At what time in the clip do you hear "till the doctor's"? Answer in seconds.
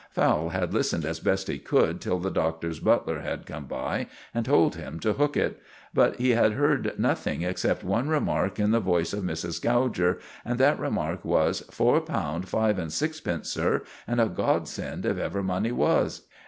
2.01-2.79